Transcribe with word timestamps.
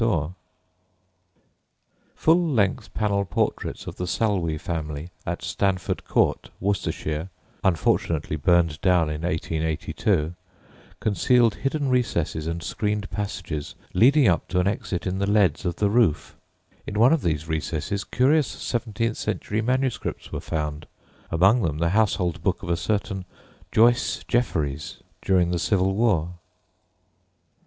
JOHN'S 0.01 0.09
HOSPITAL, 0.09 0.35
WARWICK] 1.45 2.15
Full 2.15 2.47
length 2.55 2.93
panel 2.95 3.23
portraits 3.23 3.85
of 3.85 3.97
the 3.97 4.07
Salwey 4.07 4.57
family 4.57 5.11
at 5.27 5.43
Stanford 5.43 6.05
Court, 6.05 6.49
Worcestershire 6.59 7.29
(unfortunately 7.63 8.35
burned 8.35 8.81
down 8.81 9.11
in 9.11 9.21
1882), 9.21 10.33
concealed 10.99 11.53
hidden 11.53 11.87
recesses 11.89 12.47
and 12.47 12.63
screened 12.63 13.11
passages 13.11 13.75
leading 13.93 14.27
up 14.27 14.47
to 14.47 14.59
an 14.59 14.65
exit 14.65 15.05
in 15.05 15.19
the 15.19 15.29
leads 15.29 15.65
of 15.65 15.75
the 15.75 15.87
roof. 15.91 16.35
In 16.87 16.97
one 16.97 17.13
of 17.13 17.21
these 17.21 17.47
recesses 17.47 18.03
curious 18.03 18.47
seventeenth 18.47 19.17
century 19.17 19.61
manuscripts 19.61 20.31
were 20.31 20.41
found, 20.41 20.87
among 21.29 21.61
them, 21.61 21.77
the 21.77 21.89
household 21.89 22.41
book 22.41 22.63
of 22.63 22.69
a 22.71 22.75
certain 22.75 23.23
"Joyce 23.71 24.23
Jeffereys" 24.27 25.03
during 25.21 25.51
the 25.51 25.59
Civil 25.59 25.93
War. 25.93 26.33